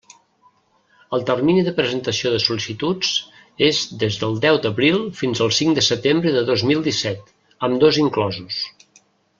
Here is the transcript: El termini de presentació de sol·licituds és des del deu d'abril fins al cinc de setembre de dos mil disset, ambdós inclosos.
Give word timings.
El 1.17 1.25
termini 1.29 1.65
de 1.67 1.73
presentació 1.79 2.31
de 2.35 2.39
sol·licituds 2.45 3.11
és 3.67 3.83
des 4.05 4.17
del 4.23 4.39
deu 4.47 4.57
d'abril 4.65 4.99
fins 5.21 5.43
al 5.47 5.55
cinc 5.61 5.79
de 5.81 5.85
setembre 5.91 6.35
de 6.39 6.45
dos 6.51 6.65
mil 6.71 6.83
disset, 6.91 7.31
ambdós 7.71 8.05
inclosos. 8.09 8.61